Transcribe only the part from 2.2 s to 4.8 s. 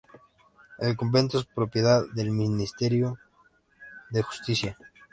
Ministerio de Justicia.